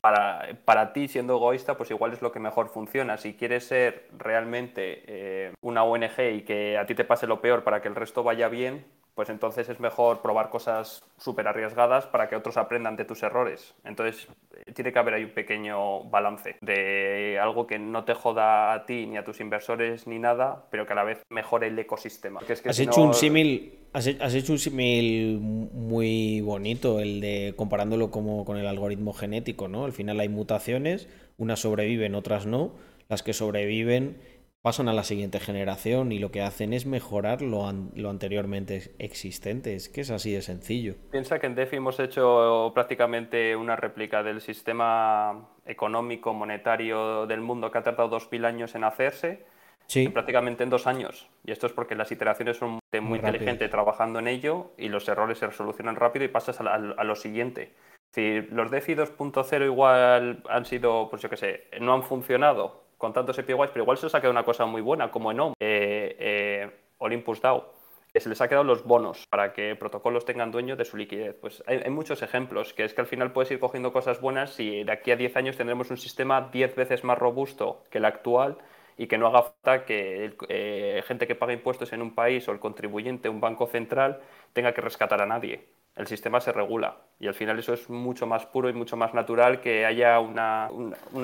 para, 0.00 0.56
para, 0.64 0.92
ti, 0.92 1.08
siendo 1.08 1.36
egoísta, 1.36 1.76
pues 1.76 1.90
igual 1.90 2.12
es 2.12 2.22
lo 2.22 2.32
que 2.32 2.40
mejor 2.40 2.68
funciona. 2.68 3.16
Si 3.16 3.34
quieres 3.34 3.66
ser 3.66 4.08
realmente 4.16 5.02
eh, 5.06 5.52
una 5.60 5.84
ONG 5.84 6.20
y 6.34 6.42
que 6.42 6.78
a 6.78 6.86
ti 6.86 6.94
te 6.94 7.04
pase 7.04 7.26
lo 7.26 7.40
peor 7.40 7.64
para 7.64 7.80
que 7.82 7.88
el 7.88 7.94
resto 7.94 8.22
vaya 8.22 8.48
bien, 8.48 8.84
pues 9.16 9.30
entonces 9.30 9.66
es 9.70 9.80
mejor 9.80 10.20
probar 10.20 10.50
cosas 10.50 11.02
súper 11.16 11.48
arriesgadas 11.48 12.04
para 12.04 12.28
que 12.28 12.36
otros 12.36 12.58
aprendan 12.58 12.96
de 12.96 13.06
tus 13.06 13.22
errores. 13.22 13.74
Entonces 13.82 14.28
eh, 14.54 14.72
tiene 14.72 14.92
que 14.92 14.98
haber 14.98 15.14
ahí 15.14 15.24
un 15.24 15.30
pequeño 15.30 16.04
balance 16.04 16.56
de 16.60 17.38
algo 17.40 17.66
que 17.66 17.78
no 17.78 18.04
te 18.04 18.12
joda 18.12 18.74
a 18.74 18.84
ti 18.84 19.06
ni 19.06 19.16
a 19.16 19.24
tus 19.24 19.40
inversores 19.40 20.06
ni 20.06 20.18
nada, 20.18 20.66
pero 20.70 20.86
que 20.86 20.92
a 20.92 20.96
la 20.96 21.04
vez 21.04 21.22
mejore 21.30 21.68
el 21.68 21.78
ecosistema. 21.78 22.40
has, 22.46 22.78
hecho 22.78 23.00
un 23.00 23.14
símil, 23.14 23.85
has, 23.96 24.34
hecho 24.34 24.52
un 24.52 24.58
símil 24.58 25.38
muy 25.40 26.40
bonito, 26.42 27.00
el 27.00 27.20
de 27.20 27.54
comparándolo 27.56 28.10
como 28.10 28.44
con 28.44 28.58
el 28.58 28.66
algoritmo 28.66 29.12
genético, 29.12 29.68
¿no? 29.68 29.84
Al 29.84 29.92
final 29.92 30.20
hay 30.20 30.28
mutaciones, 30.28 31.08
unas 31.38 31.60
sobreviven, 31.60 32.14
otras 32.14 32.46
no. 32.46 32.74
Las 33.08 33.22
que 33.22 33.32
sobreviven 33.32 34.18
pasan 34.60 34.88
a 34.88 34.92
la 34.92 35.04
siguiente 35.04 35.40
generación 35.40 36.12
y 36.12 36.18
lo 36.18 36.30
que 36.30 36.42
hacen 36.42 36.72
es 36.72 36.86
mejorar 36.86 37.40
lo, 37.40 37.72
lo, 37.94 38.10
anteriormente 38.10 38.94
existente. 38.98 39.74
Es 39.74 39.88
que 39.88 40.02
es 40.02 40.10
así 40.10 40.32
de 40.32 40.42
sencillo. 40.42 40.96
Piensa 41.10 41.38
que 41.38 41.46
en 41.46 41.54
DeFi 41.54 41.76
hemos 41.76 41.98
hecho 42.00 42.72
prácticamente 42.74 43.56
una 43.56 43.76
réplica 43.76 44.22
del 44.22 44.40
sistema 44.40 45.48
económico, 45.64 46.34
monetario 46.34 47.26
del 47.26 47.40
mundo 47.40 47.70
que 47.70 47.78
ha 47.78 47.82
tardado 47.82 48.08
dos 48.08 48.28
mil 48.30 48.44
años 48.44 48.74
en 48.74 48.84
hacerse. 48.84 49.46
Sí. 49.86 50.08
prácticamente 50.08 50.64
en 50.64 50.70
dos 50.70 50.86
años. 50.86 51.28
Y 51.44 51.52
esto 51.52 51.66
es 51.66 51.72
porque 51.72 51.94
las 51.94 52.10
iteraciones 52.12 52.56
son 52.56 52.78
muy, 52.92 53.00
muy 53.00 53.18
inteligentes 53.18 53.70
trabajando 53.70 54.18
en 54.18 54.28
ello 54.28 54.72
y 54.76 54.88
los 54.88 55.08
errores 55.08 55.38
se 55.38 55.46
resolucionan 55.46 55.96
rápido 55.96 56.24
y 56.24 56.28
pasas 56.28 56.60
a, 56.60 56.74
a 56.74 57.04
lo 57.04 57.14
siguiente. 57.14 57.74
Si 58.14 58.40
los 58.50 58.70
DeFi 58.70 58.94
2.0 58.94 59.64
igual 59.64 60.42
han 60.48 60.64
sido, 60.64 61.08
pues 61.10 61.22
yo 61.22 61.28
qué 61.28 61.36
sé, 61.36 61.64
no 61.80 61.94
han 61.94 62.02
funcionado 62.02 62.86
con 62.98 63.12
tantos 63.12 63.38
APIs, 63.38 63.70
pero 63.72 63.82
igual 63.82 63.98
se 63.98 64.06
les 64.06 64.14
ha 64.14 64.20
quedado 64.20 64.32
una 64.32 64.44
cosa 64.44 64.66
muy 64.66 64.80
buena, 64.80 65.10
como 65.10 65.30
en 65.30 65.40
OM, 65.40 65.52
eh, 65.60 66.16
eh, 66.18 66.70
Olympus 66.98 67.40
DAO, 67.42 67.74
que 68.12 68.20
se 68.20 68.28
les 68.28 68.40
ha 68.40 68.48
quedado 68.48 68.64
los 68.64 68.84
bonos 68.84 69.26
para 69.28 69.52
que 69.52 69.76
protocolos 69.76 70.24
tengan 70.24 70.50
dueño 70.50 70.76
de 70.76 70.86
su 70.86 70.96
liquidez. 70.96 71.36
Pues 71.38 71.62
hay, 71.66 71.90
muchos 71.90 72.22
ejemplos, 72.22 72.72
que 72.72 72.84
es 72.84 72.94
que 72.94 73.02
al 73.02 73.06
final 73.06 73.32
puedes 73.32 73.50
ir 73.50 73.60
cogiendo 73.60 73.92
cosas 73.92 74.20
buenas 74.20 74.58
y 74.58 74.84
de 74.84 74.92
aquí 74.92 75.10
a 75.10 75.16
10 75.16 75.36
años 75.36 75.56
tendremos 75.56 75.90
un 75.90 75.98
sistema 75.98 76.48
10 76.50 76.74
veces 76.74 77.04
más 77.04 77.18
robusto 77.18 77.84
que 77.90 77.98
el 77.98 78.06
actual 78.06 78.56
y 78.96 79.06
que 79.06 79.18
no 79.18 79.26
haga 79.26 79.42
falta 79.42 79.84
que 79.84 80.36
eh, 80.48 81.02
gente 81.06 81.26
que 81.26 81.34
paga 81.34 81.52
impuestos 81.52 81.92
en 81.92 82.02
un 82.02 82.14
país 82.14 82.48
o 82.48 82.52
el 82.52 82.58
contribuyente, 82.58 83.28
un 83.28 83.40
banco 83.40 83.66
central, 83.66 84.20
tenga 84.52 84.72
que 84.72 84.80
rescatar 84.80 85.20
a 85.20 85.26
nadie 85.26 85.66
el 85.96 86.06
sistema 86.06 86.40
se 86.40 86.52
regula. 86.52 86.98
Y 87.18 87.26
al 87.26 87.34
final 87.34 87.58
eso 87.58 87.72
es 87.72 87.88
mucho 87.88 88.26
más 88.26 88.46
puro 88.46 88.68
y 88.68 88.74
mucho 88.74 88.96
más 88.96 89.14
natural 89.14 89.60
que 89.60 89.86
haya 89.86 90.20
una, 90.20 90.68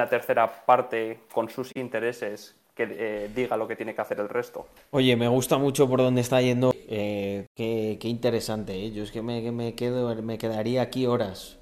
tercera 0.09 0.65
parte 0.65 1.21
con 1.33 1.51
sus 1.51 1.71
intereses 1.77 2.57
que 2.75 2.89
eh, 2.89 3.31
diga 3.35 3.59
lo 3.59 3.69
que 3.69 3.77
tiene 3.77 3.95
que 3.95 4.01
hacer 4.01 4.19
el 4.19 4.31
resto. 4.31 4.67
Oye, 4.93 5.15
me 5.15 5.29
gusta 5.29 5.59
mucho 5.59 5.87
por 5.87 6.01
dónde 6.01 6.23
está 6.23 6.41
yendo. 6.41 6.73
Eh, 6.89 7.47
qué, 7.55 7.99
interesante. 8.05 8.73
¿eh? 8.73 8.93
Yo 8.93 9.03
es 9.03 9.13
que 9.13 9.21
me, 9.21 9.75
quedo, 9.75 10.15
me 10.23 10.39
quedaría 10.39 10.81
aquí 10.81 11.05
horas. 11.07 11.59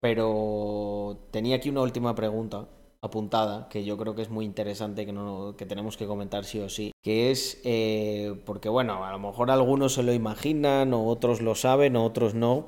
pero 0.00 1.18
tenía 1.32 1.56
aquí 1.56 1.70
una 1.70 1.80
última 1.80 2.14
pregunta 2.14 2.68
apuntada, 3.06 3.68
que 3.68 3.84
yo 3.84 3.96
creo 3.96 4.14
que 4.14 4.22
es 4.22 4.30
muy 4.30 4.44
interesante, 4.44 5.06
que, 5.06 5.12
no, 5.12 5.54
que 5.56 5.66
tenemos 5.66 5.96
que 5.96 6.06
comentar 6.06 6.44
sí 6.44 6.60
o 6.60 6.68
sí, 6.68 6.92
que 7.02 7.30
es, 7.30 7.60
eh, 7.64 8.34
porque 8.44 8.68
bueno, 8.68 9.04
a 9.04 9.12
lo 9.12 9.18
mejor 9.18 9.50
algunos 9.50 9.94
se 9.94 10.02
lo 10.02 10.12
imaginan, 10.12 10.92
o 10.94 11.06
otros 11.06 11.40
lo 11.40 11.54
saben, 11.54 11.96
o 11.96 12.04
otros 12.04 12.34
no, 12.34 12.66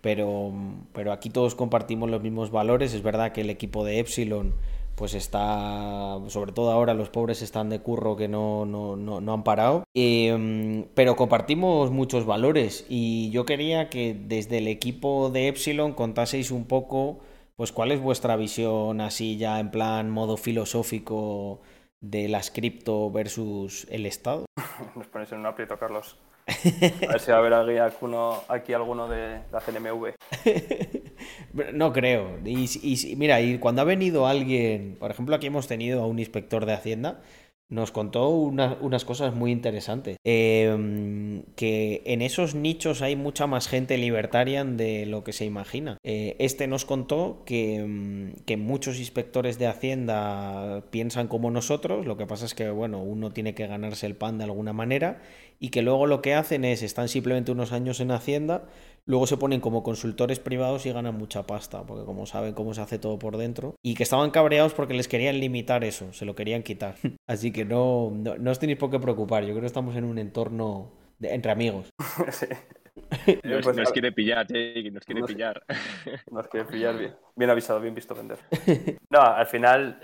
pero, 0.00 0.52
pero 0.92 1.12
aquí 1.12 1.30
todos 1.30 1.54
compartimos 1.54 2.10
los 2.10 2.22
mismos 2.22 2.50
valores. 2.50 2.94
Es 2.94 3.02
verdad 3.02 3.32
que 3.32 3.42
el 3.42 3.50
equipo 3.50 3.84
de 3.84 3.98
Epsilon 3.98 4.54
pues 5.00 5.14
está, 5.14 6.18
sobre 6.28 6.52
todo 6.52 6.70
ahora 6.70 6.92
los 6.92 7.08
pobres 7.08 7.40
están 7.40 7.70
de 7.70 7.80
curro 7.80 8.16
que 8.16 8.28
no, 8.28 8.66
no, 8.66 8.96
no, 8.96 9.32
han 9.32 9.44
parado, 9.44 9.84
em, 9.94 10.84
pero 10.94 11.16
compartimos 11.16 11.90
muchos 11.90 12.26
valores 12.26 12.84
y 12.86 13.30
yo 13.30 13.46
quería 13.46 13.88
que 13.88 14.14
desde 14.14 14.58
el 14.58 14.68
equipo 14.68 15.30
de 15.30 15.48
Epsilon 15.48 15.94
contaseis 15.94 16.50
un 16.50 16.66
poco 16.66 17.20
pues 17.60 17.72
¿cuál 17.72 17.92
es 17.92 18.00
vuestra 18.00 18.36
visión 18.36 19.02
así 19.02 19.36
ya 19.36 19.60
en 19.60 19.70
plan 19.70 20.08
modo 20.08 20.38
filosófico 20.38 21.60
de 22.00 22.26
las 22.26 22.50
cripto 22.50 23.10
versus 23.10 23.86
el 23.90 24.06
Estado? 24.06 24.46
Nos 24.96 25.06
pones 25.08 25.30
en 25.32 25.40
un 25.40 25.46
aprieto, 25.46 25.78
Carlos. 25.78 26.16
A 26.46 27.12
ver 27.12 27.20
si 27.20 27.30
va 27.30 27.36
a 27.36 27.40
haber 27.40 27.52
alguno, 27.52 28.40
aquí 28.48 28.72
alguno 28.72 29.08
de 29.08 29.42
la 29.52 29.60
CNMV. 29.60 30.14
no 31.74 31.92
creo. 31.92 32.38
Y, 32.46 32.64
y, 32.82 33.16
mira, 33.16 33.42
y 33.42 33.58
cuando 33.58 33.82
ha 33.82 33.84
venido 33.84 34.26
alguien, 34.26 34.96
por 34.98 35.10
ejemplo, 35.10 35.36
aquí 35.36 35.48
hemos 35.48 35.68
tenido 35.68 36.02
a 36.02 36.06
un 36.06 36.18
inspector 36.18 36.64
de 36.64 36.72
Hacienda 36.72 37.20
nos 37.70 37.92
contó 37.92 38.28
unas 38.28 39.04
cosas 39.04 39.34
muy 39.34 39.52
interesantes. 39.52 40.16
Em, 40.24 41.42
que 41.56 42.02
en 42.04 42.20
esos 42.20 42.54
nichos 42.54 43.00
hay 43.00 43.16
mucha 43.16 43.46
más 43.46 43.68
gente 43.68 43.96
libertaria 43.96 44.64
de 44.64 45.06
lo 45.06 45.22
que 45.24 45.32
se 45.32 45.44
imagina. 45.44 45.96
Eh, 46.02 46.36
este 46.40 46.66
nos 46.66 46.84
contó 46.84 47.44
em, 47.46 48.34
que, 48.44 48.56
muchos 48.56 48.98
inspectores 48.98 49.58
de 49.58 49.68
Hacienda 49.68 50.84
piensan 50.90 51.28
como 51.28 51.50
nosotros, 51.50 52.06
lo 52.06 52.16
que 52.16 52.26
pasa 52.26 52.44
es 52.44 52.54
que, 52.54 52.68
bueno, 52.70 53.02
uno 53.02 53.30
tiene 53.30 53.54
que 53.54 53.66
ganarse 53.66 54.06
el 54.06 54.16
pan 54.16 54.38
de 54.38 54.44
alguna 54.44 54.72
manera 54.72 55.22
y 55.60 55.68
que 55.68 55.82
luego 55.82 56.06
lo 56.06 56.22
que 56.22 56.34
hacen 56.34 56.64
es, 56.64 56.82
están 56.82 57.08
simplemente 57.08 57.52
unos 57.52 57.72
años 57.72 58.00
en 58.00 58.10
Hacienda, 58.10 58.64
luego 59.04 59.26
se 59.26 59.36
ponen 59.36 59.60
como 59.60 59.82
consultores 59.82 60.40
privados 60.40 60.86
y 60.86 60.92
ganan 60.92 61.16
mucha 61.16 61.46
pasta, 61.46 61.84
porque 61.84 62.06
como 62.06 62.24
saben 62.24 62.54
cómo 62.54 62.72
se 62.72 62.80
hace 62.80 62.98
todo 62.98 63.18
por 63.18 63.36
dentro, 63.36 63.74
y 63.82 63.94
que 63.94 64.02
estaban 64.02 64.30
cabreados 64.30 64.72
porque 64.72 64.94
les 64.94 65.06
querían 65.06 65.38
limitar 65.38 65.84
eso, 65.84 66.12
se 66.14 66.24
lo 66.24 66.34
querían 66.34 66.62
quitar. 66.62 66.94
Así 67.28 67.52
que 67.52 67.66
no, 67.66 68.10
no, 68.10 68.50
os 68.50 68.58
tenéis 68.58 68.78
por 68.78 68.90
qué 68.90 68.98
preocupar, 68.98 69.44
yo 69.44 69.50
creo 69.50 69.60
que 69.60 69.66
estamos 69.66 69.94
en 69.96 70.04
un 70.04 70.18
entorno 70.18 70.92
entre 71.20 71.52
amigos. 71.52 71.90
Nos, 73.44 73.64
pues, 73.64 73.92
quiere 73.92 74.12
pillar, 74.12 74.46
Jake, 74.46 74.90
nos 74.92 75.04
quiere 75.04 75.22
pillar. 75.22 75.62
Nos 76.30 76.46
quiere 76.48 76.66
pillar 76.66 76.96
bien. 76.96 77.16
Bien 77.34 77.50
avisado, 77.50 77.80
bien 77.80 77.94
visto 77.94 78.14
vender. 78.14 78.38
No, 79.08 79.20
al 79.20 79.46
final, 79.46 80.00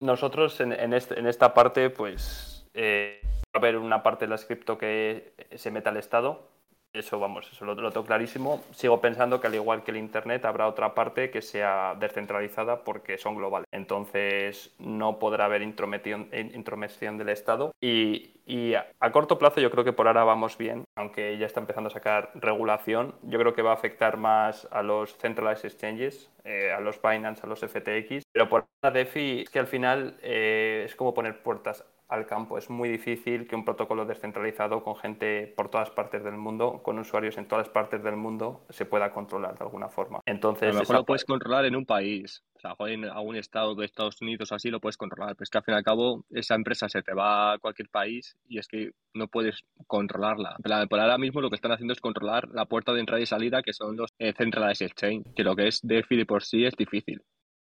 nosotros 0.00 0.60
en, 0.60 0.92
este, 0.92 1.18
en, 1.18 1.26
esta 1.26 1.54
parte, 1.54 1.90
pues 1.90 2.66
eh, 2.74 3.20
haber 3.52 3.76
una 3.76 4.02
parte 4.02 4.26
de 4.26 4.30
la 4.30 4.38
cripto 4.38 4.78
que 4.78 5.34
se 5.54 5.70
meta 5.70 5.90
al 5.90 5.96
Estado, 5.96 6.48
eso, 6.94 7.18
vamos, 7.18 7.50
eso 7.50 7.64
lo, 7.64 7.74
tengo 7.74 8.04
clarísimo. 8.04 8.62
Sigo 8.72 9.00
pensando 9.00 9.40
que 9.40 9.46
al 9.46 9.54
igual 9.54 9.82
que 9.82 9.92
el 9.92 9.96
Internet 9.96 10.44
habrá 10.44 10.68
otra 10.68 10.94
parte 10.94 11.30
que 11.30 11.40
sea 11.40 11.96
descentralizada 11.98 12.84
porque 12.84 13.16
son 13.16 13.34
globales. 13.34 13.66
Entonces 13.72 14.74
no 14.78 15.18
podrá 15.18 15.46
haber 15.46 15.62
intromisión 15.62 17.16
del 17.16 17.30
Estado. 17.30 17.72
Y, 17.80 18.74
a, 18.74 19.12
corto 19.12 19.38
plazo 19.38 19.60
yo 19.60 19.70
creo 19.70 19.84
que 19.84 19.94
por 19.94 20.06
ahora 20.06 20.24
vamos 20.24 20.58
bien, 20.58 20.84
aunque 20.94 21.38
ya 21.38 21.46
está 21.46 21.60
empezando 21.60 21.88
a 21.88 21.92
sacar 21.92 22.30
regulación. 22.34 23.14
Yo 23.22 23.38
creo 23.38 23.54
que 23.54 23.62
va 23.62 23.70
a 23.70 23.74
afectar 23.74 24.18
más 24.18 24.68
a 24.70 24.82
los 24.82 25.16
centralized 25.16 25.64
exchanges, 25.64 26.30
eh, 26.44 26.72
a 26.72 26.80
los 26.80 27.00
Binance, 27.00 27.42
a 27.42 27.46
los 27.46 27.60
FTX. 27.60 28.24
Pero 28.30 28.50
por 28.50 28.66
la 28.82 28.90
DeFi 28.90 29.42
es 29.42 29.50
que 29.50 29.60
al 29.60 29.66
final 29.66 30.18
eh, 30.20 30.82
es 30.84 30.94
como 30.94 31.14
poner 31.14 31.42
puertas 31.42 31.86
al 32.12 32.26
campo. 32.26 32.58
Es 32.58 32.68
muy 32.68 32.90
difícil 32.90 33.48
que 33.48 33.56
un 33.56 33.64
protocolo 33.64 34.04
descentralizado 34.04 34.84
con 34.84 34.96
gente 34.96 35.52
por 35.56 35.70
todas 35.70 35.90
partes 35.90 36.22
del 36.22 36.36
mundo, 36.36 36.82
con 36.82 36.98
usuarios 36.98 37.38
en 37.38 37.48
todas 37.48 37.70
partes 37.70 38.02
del 38.02 38.16
mundo, 38.16 38.66
se 38.68 38.84
pueda 38.84 39.12
controlar 39.12 39.58
de 39.58 39.64
alguna 39.64 39.88
forma. 39.88 40.20
Entonces, 40.26 40.70
a 40.70 40.72
lo 40.74 40.80
mejor 40.80 40.96
lo 40.96 41.04
puedes 41.04 41.24
controlar 41.24 41.64
en 41.64 41.74
un 41.74 41.86
país. 41.86 42.44
O 42.54 42.60
sea, 42.60 42.76
en 42.88 43.06
algún 43.06 43.36
estado 43.36 43.74
de 43.74 43.86
Estados 43.86 44.20
Unidos 44.20 44.52
así 44.52 44.70
lo 44.70 44.78
puedes 44.78 44.96
controlar, 44.96 45.34
pero 45.34 45.44
es 45.44 45.50
que 45.50 45.58
al 45.58 45.64
fin 45.64 45.74
y 45.74 45.76
al 45.78 45.82
cabo 45.82 46.24
esa 46.30 46.54
empresa 46.54 46.88
se 46.88 47.02
te 47.02 47.14
va 47.14 47.54
a 47.54 47.58
cualquier 47.58 47.88
país 47.88 48.36
y 48.46 48.58
es 48.58 48.68
que 48.68 48.90
no 49.14 49.26
puedes 49.26 49.64
controlarla. 49.86 50.56
Pero 50.62 50.86
por 50.88 51.00
ahora 51.00 51.18
mismo 51.18 51.40
lo 51.40 51.48
que 51.48 51.56
están 51.56 51.72
haciendo 51.72 51.94
es 51.94 52.00
controlar 52.00 52.48
la 52.52 52.66
puerta 52.66 52.92
de 52.92 53.00
entrada 53.00 53.22
y 53.22 53.26
salida 53.26 53.62
que 53.62 53.72
son 53.72 53.96
los 53.96 54.10
eh, 54.18 54.34
centralized 54.36 54.86
exchange, 54.86 55.24
que 55.34 55.44
lo 55.44 55.56
que 55.56 55.68
es 55.68 55.80
DeFi 55.82 56.16
de 56.16 56.26
por 56.26 56.44
sí 56.44 56.64
es 56.64 56.76
difícil. 56.76 57.22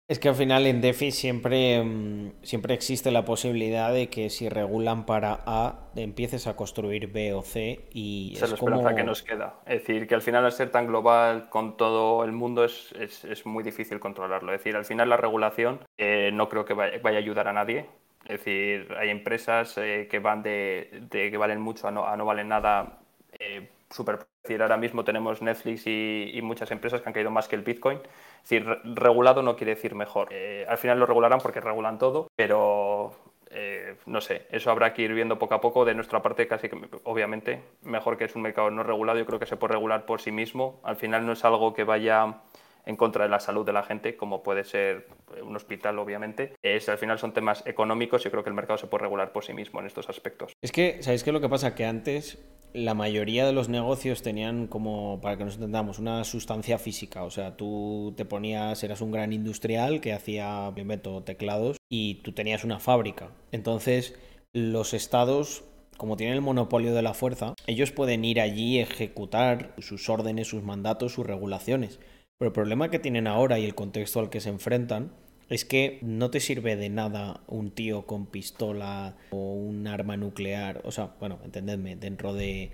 Es 0.06 0.18
que 0.18 0.28
al 0.28 0.34
final 0.34 0.66
en 0.66 0.82
DeFi 0.82 1.10
siempre, 1.10 1.82
mm, 1.82 2.32
siempre 2.42 2.74
existe 2.74 3.10
la 3.10 3.24
posibilidad 3.24 3.90
de 3.90 4.10
que 4.10 4.28
si 4.28 4.50
regulan 4.50 5.06
para 5.06 5.40
A, 5.46 5.88
empieces 5.96 6.46
a 6.46 6.56
construir 6.56 7.10
B 7.10 7.32
o 7.32 7.40
C 7.40 7.88
y 7.90 8.34
Esa 8.34 8.44
es, 8.44 8.50
la 8.50 8.56
esperanza 8.56 8.94
que 8.94 9.02
nos 9.02 9.22
queda. 9.22 9.54
Es 9.64 9.80
decir, 9.80 10.06
que 10.06 10.14
al 10.14 10.20
final 10.20 10.44
al 10.44 10.52
ser 10.52 10.70
tan 10.70 10.88
global 10.88 11.48
con 11.48 11.78
todo 11.78 12.22
el 12.22 12.32
mundo 12.32 12.64
es, 12.64 12.92
es, 12.92 13.46
muy 13.46 13.64
difícil 13.64 13.98
controlarlo. 13.98 14.52
Es 14.52 14.60
decir, 14.60 14.76
al 14.76 14.84
final 14.84 15.08
la 15.08 15.16
regulación 15.16 15.80
eh, 15.96 16.30
no 16.34 16.50
creo 16.50 16.66
que 16.66 16.74
vaya, 16.74 17.00
a 17.02 17.08
ayudar 17.08 17.48
a 17.48 17.54
nadie. 17.54 17.86
Es 18.26 18.44
decir, 18.44 18.94
hay 18.98 19.08
empresas 19.08 19.78
eh, 19.78 20.06
que 20.10 20.18
van 20.18 20.42
de, 20.42 21.06
que 21.10 21.36
valen 21.38 21.62
mucho 21.62 21.88
a 21.88 21.90
no, 21.90 22.06
a 22.06 22.14
no 22.16 22.26
valen 22.26 22.48
nada 22.48 22.98
eh, 23.38 23.70
súper. 23.94 24.26
Ahora 24.60 24.76
mismo 24.76 25.04
tenemos 25.04 25.40
Netflix 25.40 25.86
y, 25.86 26.30
y 26.34 26.42
muchas 26.42 26.70
empresas 26.70 27.00
que 27.00 27.08
han 27.08 27.12
caído 27.12 27.30
más 27.30 27.48
que 27.48 27.56
el 27.56 27.62
Bitcoin. 27.62 27.98
Es 28.42 28.50
decir, 28.50 28.66
regulado 28.84 29.42
no 29.42 29.56
quiere 29.56 29.74
decir 29.74 29.94
mejor. 29.94 30.28
Eh, 30.30 30.66
al 30.68 30.78
final 30.78 30.98
lo 30.98 31.06
regularán 31.06 31.40
porque 31.40 31.60
regulan 31.60 31.98
todo, 31.98 32.28
pero 32.36 33.12
eh, 33.50 33.96
no 34.06 34.20
sé, 34.20 34.46
eso 34.50 34.70
habrá 34.70 34.92
que 34.92 35.02
ir 35.02 35.14
viendo 35.14 35.38
poco 35.38 35.54
a 35.54 35.60
poco. 35.60 35.84
De 35.84 35.94
nuestra 35.94 36.20
parte, 36.22 36.48
casi 36.48 36.68
que, 36.68 36.76
obviamente, 37.04 37.62
mejor 37.82 38.18
que 38.18 38.24
es 38.24 38.34
un 38.36 38.42
mercado 38.42 38.70
no 38.70 38.82
regulado, 38.82 39.18
yo 39.18 39.26
creo 39.26 39.38
que 39.38 39.46
se 39.46 39.56
puede 39.56 39.74
regular 39.74 40.06
por 40.06 40.20
sí 40.20 40.32
mismo. 40.32 40.80
Al 40.82 40.96
final 40.96 41.24
no 41.24 41.32
es 41.32 41.44
algo 41.44 41.72
que 41.72 41.84
vaya 41.84 42.42
en 42.86 42.96
contra 42.96 43.24
de 43.24 43.30
la 43.30 43.40
salud 43.40 43.64
de 43.64 43.72
la 43.72 43.82
gente, 43.82 44.16
como 44.16 44.42
puede 44.42 44.64
ser 44.64 45.06
un 45.42 45.56
hospital, 45.56 45.98
obviamente. 45.98 46.54
Es, 46.62 46.88
al 46.88 46.98
final 46.98 47.18
son 47.18 47.32
temas 47.32 47.62
económicos, 47.66 48.22
yo 48.22 48.30
creo 48.30 48.42
que 48.42 48.50
el 48.50 48.56
mercado 48.56 48.78
se 48.78 48.86
puede 48.86 49.02
regular 49.02 49.32
por 49.32 49.44
sí 49.44 49.52
mismo 49.52 49.80
en 49.80 49.86
estos 49.86 50.08
aspectos. 50.08 50.52
Es 50.62 50.72
que, 50.72 51.02
¿sabéis 51.02 51.24
qué 51.24 51.30
es 51.30 51.34
lo 51.34 51.40
que 51.40 51.48
pasa? 51.48 51.74
Que 51.74 51.86
antes 51.86 52.38
la 52.74 52.94
mayoría 52.94 53.46
de 53.46 53.52
los 53.52 53.68
negocios 53.68 54.22
tenían 54.22 54.66
como, 54.66 55.20
para 55.20 55.38
que 55.38 55.44
nos 55.44 55.54
entendamos, 55.54 56.00
una 56.00 56.24
sustancia 56.24 56.76
física. 56.76 57.22
O 57.22 57.30
sea, 57.30 57.56
tú 57.56 58.12
te 58.16 58.24
ponías, 58.24 58.82
eras 58.82 59.00
un 59.00 59.12
gran 59.12 59.32
industrial 59.32 60.00
que 60.00 60.12
hacía, 60.12 60.72
invento, 60.76 61.22
teclados 61.22 61.76
y 61.88 62.16
tú 62.16 62.32
tenías 62.32 62.64
una 62.64 62.80
fábrica. 62.80 63.30
Entonces, 63.52 64.18
los 64.52 64.92
estados, 64.92 65.64
como 65.96 66.16
tienen 66.16 66.34
el 66.34 66.40
monopolio 66.40 66.94
de 66.94 67.02
la 67.02 67.14
fuerza, 67.14 67.54
ellos 67.68 67.92
pueden 67.92 68.24
ir 68.24 68.40
allí 68.40 68.80
ejecutar 68.80 69.74
sus 69.78 70.08
órdenes, 70.08 70.48
sus 70.48 70.64
mandatos, 70.64 71.12
sus 71.12 71.26
regulaciones. 71.26 72.00
Pero 72.44 72.50
el 72.50 72.52
problema 72.52 72.90
que 72.90 72.98
tienen 72.98 73.26
ahora 73.26 73.58
y 73.58 73.64
el 73.64 73.74
contexto 73.74 74.20
al 74.20 74.28
que 74.28 74.38
se 74.38 74.50
enfrentan 74.50 75.12
es 75.48 75.64
que 75.64 75.98
no 76.02 76.28
te 76.30 76.40
sirve 76.40 76.76
de 76.76 76.90
nada 76.90 77.40
un 77.46 77.70
tío 77.70 78.04
con 78.04 78.26
pistola 78.26 79.16
o 79.30 79.54
un 79.54 79.86
arma 79.86 80.18
nuclear. 80.18 80.82
O 80.84 80.92
sea, 80.92 81.14
bueno, 81.20 81.38
entendedme, 81.42 81.96
dentro 81.96 82.34
de, 82.34 82.70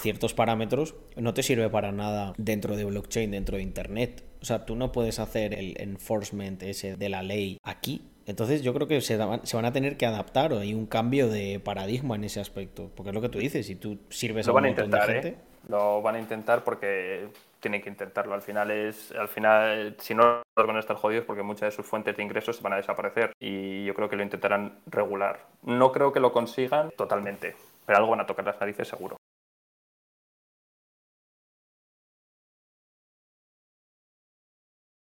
ciertos 0.00 0.32
parámetros, 0.32 0.94
no 1.16 1.34
te 1.34 1.42
sirve 1.42 1.68
para 1.68 1.92
nada 1.92 2.32
dentro 2.38 2.74
de 2.74 2.86
blockchain, 2.86 3.32
dentro 3.32 3.58
de 3.58 3.64
Internet. 3.64 4.24
O 4.40 4.46
sea, 4.46 4.64
tú 4.64 4.76
no 4.76 4.92
puedes 4.92 5.18
hacer 5.18 5.52
el 5.52 5.78
enforcement 5.78 6.62
ese 6.62 6.96
de 6.96 7.10
la 7.10 7.22
ley 7.22 7.58
aquí. 7.64 8.00
Entonces 8.24 8.62
yo 8.62 8.72
creo 8.72 8.88
que 8.88 8.98
se, 9.02 9.18
se 9.42 9.56
van 9.56 9.64
a 9.66 9.72
tener 9.74 9.98
que 9.98 10.06
adaptar 10.06 10.54
o 10.54 10.60
hay 10.60 10.72
un 10.72 10.86
cambio 10.86 11.28
de 11.28 11.60
paradigma 11.60 12.14
en 12.14 12.24
ese 12.24 12.40
aspecto. 12.40 12.90
Porque 12.94 13.10
es 13.10 13.14
lo 13.14 13.20
que 13.20 13.28
tú 13.28 13.40
dices, 13.40 13.66
si 13.66 13.74
tú 13.74 13.98
sirves 14.08 14.48
a 14.48 14.52
un 14.52 14.62
montón 14.62 14.90
de 14.90 15.00
gente... 15.00 15.28
¿eh? 15.28 15.36
Lo 15.68 16.00
van 16.00 16.16
a 16.16 16.18
intentar 16.18 16.64
porque 16.64 17.28
tienen 17.62 17.80
que 17.80 17.88
intentarlo. 17.88 18.34
Al 18.34 18.42
final 18.42 18.70
es, 18.70 19.12
al 19.12 19.28
final, 19.28 19.96
si 19.98 20.14
no 20.14 20.42
van 20.54 20.76
a 20.76 20.80
estar 20.80 20.96
jodidos 20.96 21.24
porque 21.24 21.42
muchas 21.42 21.70
de 21.70 21.76
sus 21.76 21.86
fuentes 21.86 22.16
de 22.16 22.22
ingresos 22.22 22.60
van 22.60 22.74
a 22.74 22.76
desaparecer 22.76 23.32
y 23.40 23.84
yo 23.84 23.94
creo 23.94 24.08
que 24.10 24.16
lo 24.16 24.22
intentarán 24.22 24.80
regular. 24.86 25.46
No 25.62 25.92
creo 25.92 26.12
que 26.12 26.20
lo 26.20 26.32
consigan 26.32 26.90
totalmente, 26.96 27.54
pero 27.86 27.98
algo 27.98 28.10
van 28.10 28.20
a 28.20 28.26
tocar 28.26 28.44
las 28.44 28.60
narices 28.60 28.88
seguro. 28.88 29.21